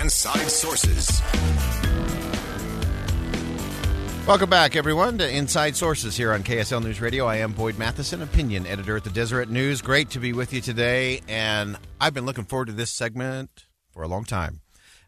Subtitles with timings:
[0.00, 1.20] Inside Sources.
[4.28, 7.26] Welcome back, everyone, to Inside Sources here on KSL News Radio.
[7.26, 9.82] I am Boyd Matheson, opinion editor at the Deseret News.
[9.82, 14.04] Great to be with you today, and I've been looking forward to this segment for
[14.04, 14.60] a long time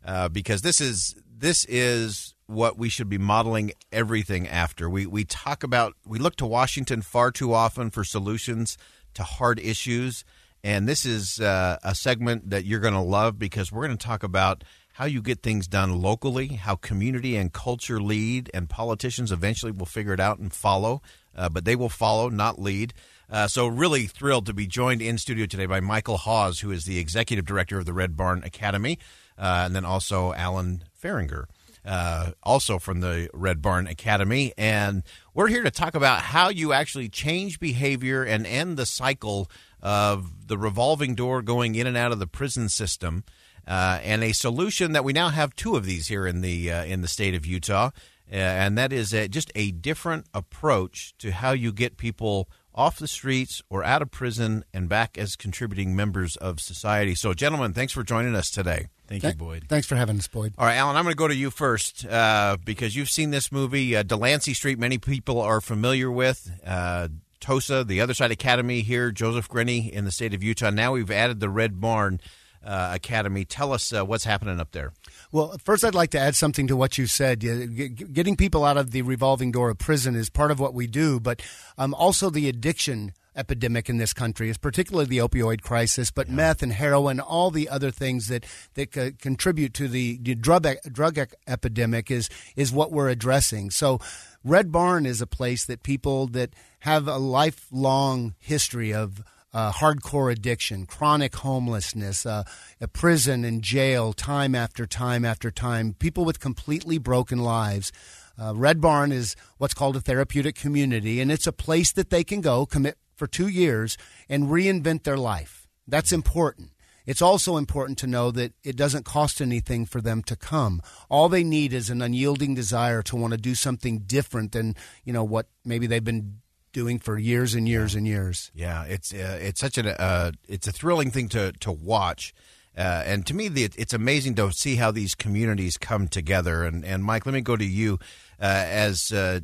[0.05, 4.91] uh, because this is this is what we should be modeling everything after.
[4.91, 8.77] We we talk about we look to Washington far too often for solutions
[9.14, 10.24] to hard issues,
[10.62, 14.06] and this is uh, a segment that you're going to love because we're going to
[14.06, 19.33] talk about how you get things done locally, how community and culture lead, and politicians
[19.33, 21.00] eventually will figure it out and follow,
[21.34, 22.92] uh, but they will follow, not lead.
[23.30, 26.84] Uh, so, really thrilled to be joined in studio today by Michael Hawes, who is
[26.84, 28.98] the executive director of the Red Barn Academy,
[29.39, 31.47] uh, and then also Alan Feringer.
[31.83, 34.52] Uh, also from the Red Barn Academy.
[34.58, 35.02] And
[35.33, 39.50] we're here to talk about how you actually change behavior and end the cycle
[39.83, 43.25] of the revolving door going in and out of the prison system
[43.67, 46.84] uh, and a solution that we now have two of these here in the uh,
[46.84, 47.91] in the state of Utah,
[48.33, 52.98] uh, and that is a, just a different approach to how you get people off
[52.98, 57.14] the streets or out of prison and back as contributing members of society.
[57.14, 58.86] So, gentlemen, thanks for joining us today.
[59.08, 59.67] Thank you, Boyd.
[59.69, 60.55] Thanks for having us, Boyd.
[60.57, 63.51] All right, Alan, I'm going to go to you first uh, because you've seen this
[63.51, 64.79] movie, uh, Delancey Street.
[64.79, 66.48] Many people are familiar with.
[66.64, 67.08] Uh,
[67.40, 70.70] TOSA, the Other Side Academy here, Joseph Grenny in the state of Utah.
[70.70, 72.20] Now we've added the Red Barn
[72.64, 73.45] uh, Academy.
[73.45, 74.92] Tell us uh, what's happening up there.
[75.33, 77.40] Well, first, I'd like to add something to what you said.
[77.40, 81.20] Getting people out of the revolving door of prison is part of what we do,
[81.20, 81.42] but
[81.78, 86.35] um, also the addiction epidemic in this country is particularly the opioid crisis, but yeah.
[86.35, 90.67] meth and heroin, all the other things that that c- contribute to the, the drug
[90.92, 93.70] drug epidemic is is what we're addressing.
[93.70, 94.01] So,
[94.45, 100.30] Red Barn is a place that people that have a lifelong history of uh, hardcore
[100.33, 102.45] addiction, chronic homelessness, uh,
[102.80, 107.92] a prison and jail, time after time after time, people with completely broken lives.
[108.40, 112.24] Uh, Red Barn is what's called a therapeutic community, and it's a place that they
[112.24, 113.98] can go, commit for two years,
[114.29, 115.69] and reinvent their life.
[115.86, 116.70] That's important.
[117.07, 120.81] It's also important to know that it doesn't cost anything for them to come.
[121.08, 125.13] All they need is an unyielding desire to want to do something different than, you
[125.13, 126.41] know, what maybe they've been
[126.73, 128.50] doing for years and years and years.
[128.55, 132.32] Yeah, it's uh, it's such a uh, it's a thrilling thing to to watch.
[132.79, 136.64] Uh, and to me, the, it's amazing to see how these communities come together.
[136.64, 137.99] And, and Mike, let me go to you
[138.41, 139.41] uh, as uh,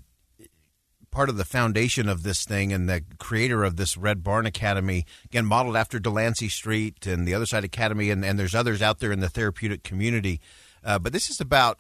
[1.16, 5.06] part of the foundation of this thing and the creator of this Red Barn Academy,
[5.24, 8.98] again, modeled after Delancey Street and the Other Side Academy, and, and there's others out
[8.98, 10.42] there in the therapeutic community.
[10.84, 11.78] Uh, but this is about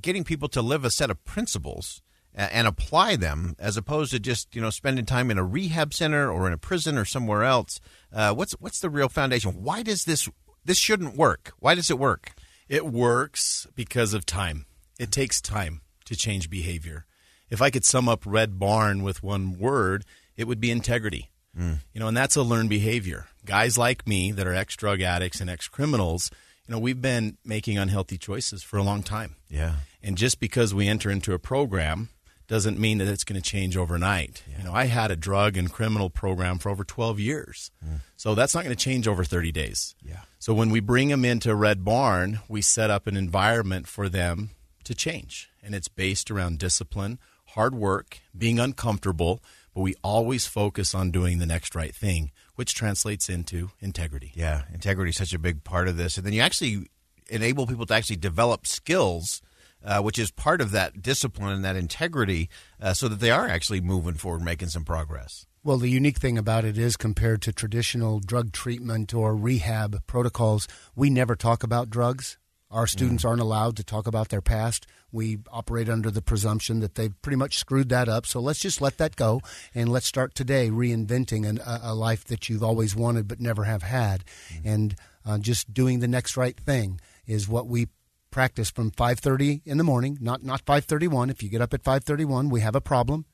[0.00, 2.00] getting people to live a set of principles
[2.32, 6.30] and apply them as opposed to just you know spending time in a rehab center
[6.30, 7.80] or in a prison or somewhere else.
[8.12, 9.64] Uh, what's what's the real foundation?
[9.64, 10.28] Why does this
[10.64, 11.54] this shouldn't work?
[11.58, 12.34] Why does it work?
[12.68, 14.66] It works because of time.
[15.00, 17.06] It takes time to change behavior.
[17.50, 20.04] If I could sum up Red Barn with one word,
[20.36, 21.30] it would be integrity.
[21.58, 21.78] Mm.
[21.92, 23.26] You know, and that's a learned behavior.
[23.44, 26.30] Guys like me that are ex drug addicts and ex criminals,
[26.66, 29.36] you know, we've been making unhealthy choices for a long time.
[29.48, 29.74] Yeah.
[30.02, 32.10] And just because we enter into a program
[32.46, 34.42] doesn't mean that it's going to change overnight.
[34.50, 34.58] Yeah.
[34.58, 37.70] You know, I had a drug and criminal program for over 12 years.
[37.84, 38.00] Mm.
[38.16, 39.94] So that's not going to change over 30 days.
[40.02, 40.20] Yeah.
[40.38, 44.50] So when we bring them into Red Barn, we set up an environment for them
[44.84, 45.50] to change.
[45.62, 47.18] And it's based around discipline,
[47.54, 49.42] hard work, being uncomfortable,
[49.74, 54.32] but we always focus on doing the next right thing, which translates into integrity.
[54.34, 56.16] Yeah, integrity is such a big part of this.
[56.16, 56.90] And then you actually
[57.28, 59.40] enable people to actually develop skills
[59.84, 62.48] uh, which is part of that discipline and that integrity,
[62.80, 65.46] uh, so that they are actually moving forward, making some progress.
[65.62, 70.66] Well, the unique thing about it is, compared to traditional drug treatment or rehab protocols,
[70.94, 72.38] we never talk about drugs.
[72.70, 74.86] Our students aren't allowed to talk about their past.
[75.10, 78.26] We operate under the presumption that they've pretty much screwed that up.
[78.26, 79.40] So let's just let that go
[79.74, 83.64] and let's start today reinventing an, a, a life that you've always wanted but never
[83.64, 84.22] have had.
[84.64, 84.94] And
[85.26, 87.88] uh, just doing the next right thing is what we
[88.30, 91.30] practice from 5.30 in the morning, not, not 5.31.
[91.30, 93.24] If you get up at 5.31, we have a problem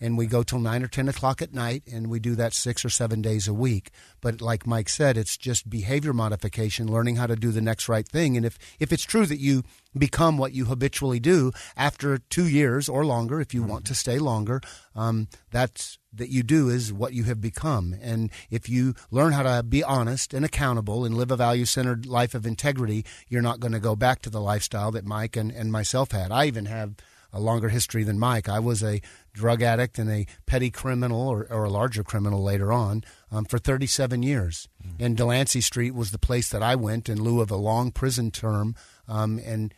[0.00, 2.84] and we go till nine or ten o'clock at night, and we do that six
[2.84, 3.90] or seven days a week.
[4.20, 8.06] But like Mike said, it's just behavior modification, learning how to do the next right
[8.06, 8.36] thing.
[8.36, 9.62] And if if it's true that you
[9.96, 14.18] become what you habitually do after two years or longer, if you want to stay
[14.18, 14.60] longer,
[14.94, 17.94] um, that's that you do is what you have become.
[18.00, 22.06] And if you learn how to be honest and accountable and live a value centered
[22.06, 25.50] life of integrity, you're not going to go back to the lifestyle that Mike and,
[25.50, 26.32] and myself had.
[26.32, 26.94] I even have
[27.32, 28.48] a longer history than Mike.
[28.48, 29.00] I was a
[29.32, 33.58] drug addict and a petty criminal or, or a larger criminal later on um, for
[33.58, 34.68] 37 years.
[34.82, 35.04] Mm-hmm.
[35.04, 38.30] And Delancey Street was the place that I went in lieu of a long prison
[38.30, 38.74] term.
[39.06, 39.74] Um, and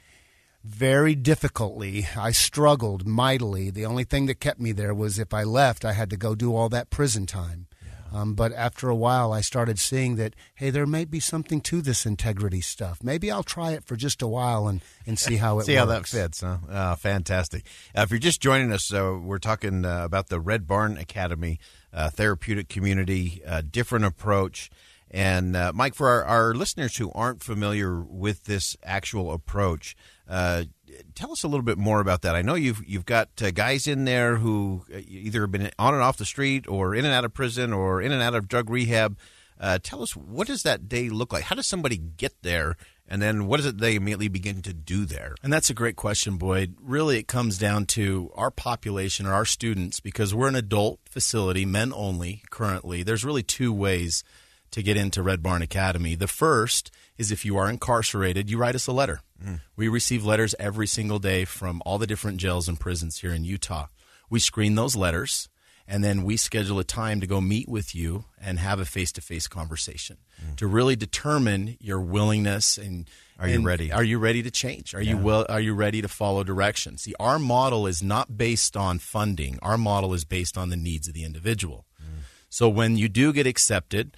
[0.63, 3.71] very difficultly, I struggled mightily.
[3.71, 6.35] The only thing that kept me there was if I left, I had to go
[6.35, 7.67] do all that prison time.
[8.13, 11.81] Um, but after a while, I started seeing that, hey, there may be something to
[11.81, 13.03] this integrity stuff.
[13.03, 15.81] Maybe I'll try it for just a while and, and see how it see works.
[15.81, 16.41] how that fits.
[16.41, 16.59] Huh?
[16.69, 17.65] Uh, fantastic.
[17.97, 21.59] Uh, if you're just joining us, uh, we're talking uh, about the Red Barn Academy
[21.93, 24.71] uh, therapeutic community, uh, different approach.
[25.11, 29.97] And Mike, for our, our, listeners who aren't familiar with this actual approach,
[31.15, 32.35] tell us a little bit more about that.
[32.35, 35.95] I know you've you've got uh, guys in there who uh, either have been on
[35.95, 38.49] and off the street, or in and out of prison, or in and out of
[38.49, 39.19] drug rehab.
[39.59, 41.45] Uh, tell us what does that day look like?
[41.45, 45.05] How does somebody get there, and then what does it they immediately begin to do
[45.05, 45.35] there?
[45.43, 46.77] And that's a great question, Boyd.
[46.81, 51.67] Really, it comes down to our population or our students because we're an adult facility,
[51.67, 52.43] men only.
[52.51, 54.25] Currently, there's really two ways
[54.71, 56.15] to get into Red Barn Academy.
[56.15, 59.21] The first is if you are incarcerated, you write us a letter.
[59.45, 59.61] Mm.
[59.77, 63.45] We receive letters every single day from all the different jails and prisons here in
[63.45, 63.87] Utah.
[64.29, 65.49] We screen those letters
[65.91, 69.49] and then we schedule a time to go meet with you and have a face-to-face
[69.49, 70.55] conversation mm.
[70.57, 73.91] to really determine your willingness and are you and ready?
[73.91, 74.95] Are you ready to change?
[74.95, 75.13] Are yeah.
[75.13, 75.47] you will?
[75.49, 76.99] Are you ready to follow direction?
[76.99, 79.59] See, our model is not based on funding.
[79.63, 81.87] Our model is based on the needs of the individual.
[82.01, 82.25] Mm.
[82.51, 84.17] So when you do get accepted,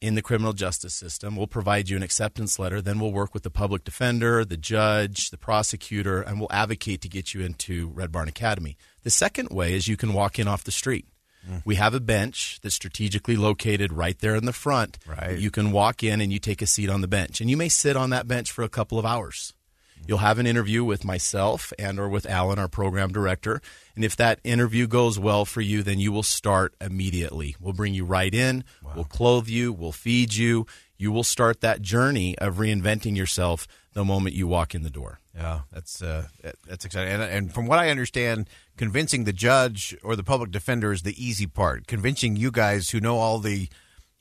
[0.00, 1.36] in the criminal justice system.
[1.36, 2.80] We'll provide you an acceptance letter.
[2.80, 7.08] Then we'll work with the public defender, the judge, the prosecutor, and we'll advocate to
[7.08, 8.76] get you into Red Barn Academy.
[9.02, 11.06] The second way is you can walk in off the street.
[11.48, 11.62] Mm.
[11.64, 14.98] We have a bench that's strategically located right there in the front.
[15.06, 15.38] Right.
[15.38, 17.68] You can walk in and you take a seat on the bench, and you may
[17.68, 19.52] sit on that bench for a couple of hours.
[20.06, 23.60] You'll have an interview with myself and or with Alan, our program director.
[23.94, 27.56] And if that interview goes well for you, then you will start immediately.
[27.60, 28.64] We'll bring you right in.
[28.82, 28.92] Wow.
[28.96, 29.72] We'll clothe you.
[29.72, 30.66] We'll feed you.
[30.96, 35.20] You will start that journey of reinventing yourself the moment you walk in the door.
[35.34, 36.26] Yeah, that's uh,
[36.66, 37.12] that's exciting.
[37.12, 41.14] And, and, from what I understand, convincing the judge or the public defender is the
[41.24, 41.86] easy part.
[41.86, 43.68] Convincing you guys who know all the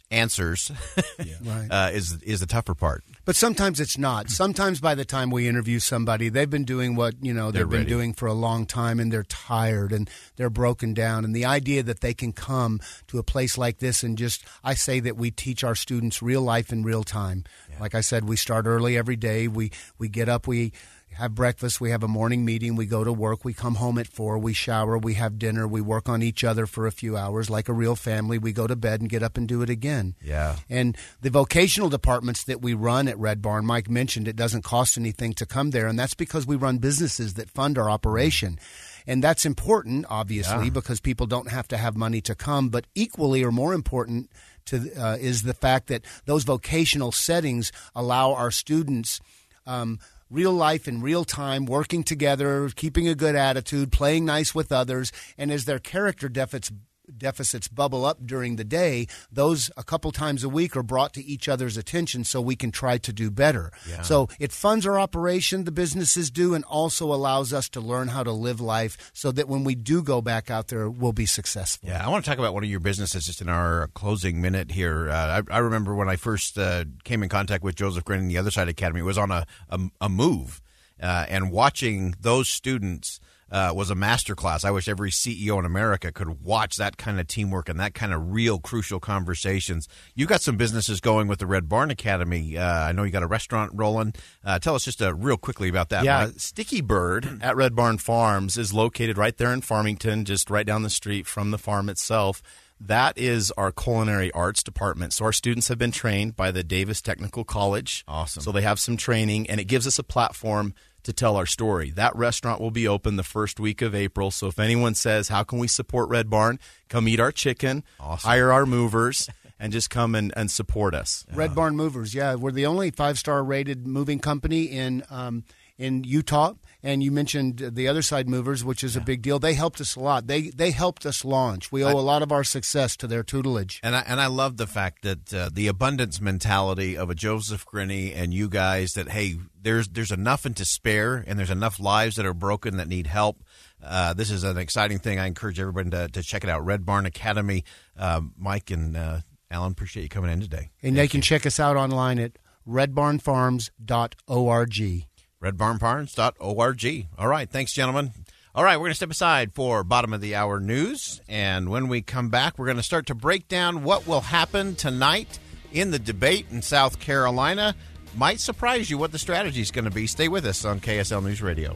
[0.09, 0.71] answers
[1.23, 1.35] yeah.
[1.43, 1.67] right.
[1.69, 3.03] uh, is is the tougher part.
[3.25, 4.29] But sometimes it's not.
[4.29, 7.85] Sometimes by the time we interview somebody, they've been doing what you know they've been
[7.85, 11.25] doing for a long time, and they're tired and they're broken down.
[11.25, 14.75] And the idea that they can come to a place like this and just, I
[14.75, 17.43] say that we teach our students real life in real time.
[17.69, 17.79] Yeah.
[17.79, 19.47] Like I said, we start early every day.
[19.47, 20.47] We we get up.
[20.47, 20.71] We
[21.17, 24.07] have breakfast, we have a morning meeting, we go to work, we come home at
[24.07, 27.49] four, we shower, we have dinner, we work on each other for a few hours
[27.49, 28.37] like a real family.
[28.37, 30.15] We go to bed and get up and do it again.
[30.21, 30.57] Yeah.
[30.69, 34.95] And the vocational departments that we run at Red Barn, Mike mentioned it doesn't cost
[34.95, 38.59] anything to come there, and that's because we run businesses that fund our operation.
[39.07, 40.69] And that's important, obviously, yeah.
[40.69, 44.29] because people don't have to have money to come, but equally or more important
[44.65, 49.19] to, uh, is the fact that those vocational settings allow our students.
[49.65, 54.71] Um, real life in real time, working together, keeping a good attitude, playing nice with
[54.71, 56.71] others, and as their character deficits
[57.15, 61.23] deficits bubble up during the day, those a couple times a week are brought to
[61.23, 63.71] each other's attention so we can try to do better.
[63.89, 64.01] Yeah.
[64.01, 68.23] So it funds our operation, the businesses do, and also allows us to learn how
[68.23, 71.89] to live life so that when we do go back out there, we'll be successful.
[71.89, 74.71] Yeah, I want to talk about one of your businesses just in our closing minute
[74.71, 75.09] here.
[75.09, 78.31] Uh, I, I, remember when I first uh, came in contact with Joseph Grenny and
[78.31, 80.61] the Other Side Academy, it was on a, a, a move.
[81.01, 83.19] Uh, and watching those students–
[83.51, 84.65] uh, was a masterclass.
[84.65, 88.13] I wish every CEO in America could watch that kind of teamwork and that kind
[88.13, 89.87] of real crucial conversations.
[90.15, 92.57] You got some businesses going with the Red Barn Academy.
[92.57, 94.13] Uh, I know you got a restaurant rolling.
[94.43, 96.03] Uh, tell us just uh, real quickly about that.
[96.03, 100.65] Yeah, Sticky Bird at Red Barn Farms is located right there in Farmington, just right
[100.65, 102.41] down the street from the farm itself.
[102.79, 105.13] That is our culinary arts department.
[105.13, 108.03] So our students have been trained by the Davis Technical College.
[108.07, 108.43] Awesome.
[108.43, 110.75] So they have some training, and it gives us a platform
[111.07, 111.89] to tell our story.
[111.89, 114.29] That restaurant will be open the first week of April.
[114.29, 116.59] So if anyone says, How can we support Red Barn?
[116.89, 118.29] Come eat our chicken, Awesome.
[118.29, 121.25] hire our movers, and just come and, and support us.
[121.33, 125.43] Red Barn Movers, yeah, we're the only five star rated moving company in um,
[125.77, 126.53] in Utah.
[126.83, 129.39] And you mentioned the other side movers, which is a big deal.
[129.39, 130.27] They helped us a lot.
[130.27, 131.71] They they helped us launch.
[131.71, 133.79] We owe a lot of our success to their tutelage.
[133.83, 137.65] And I and I love the fact that uh, the abundance mentality of a Joseph
[137.65, 141.79] Grenny and you guys that hey, there's there's enough and to spare, and there's enough
[141.79, 143.43] lives that are broken that need help.
[143.83, 145.19] Uh, this is an exciting thing.
[145.19, 146.65] I encourage everybody to, to check it out.
[146.65, 147.63] Red Barn Academy.
[147.97, 149.19] Um, Mike and uh,
[149.49, 150.69] Alan, appreciate you coming in today.
[150.81, 152.33] And they can check us out online at
[152.67, 155.07] redbarnfarms.org.
[155.43, 157.07] redbarnfarms.org.
[157.17, 157.49] All right.
[157.49, 158.11] Thanks, gentlemen.
[158.55, 158.77] All right.
[158.77, 161.21] We're going to step aside for bottom of the hour news.
[161.27, 164.75] And when we come back, we're going to start to break down what will happen
[164.75, 165.39] tonight
[165.71, 167.75] in the debate in South Carolina.
[168.15, 170.07] Might surprise you what the strategy is going to be.
[170.07, 171.75] Stay with us on KSL News Radio.